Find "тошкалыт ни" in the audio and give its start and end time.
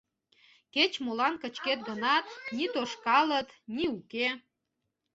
2.73-3.83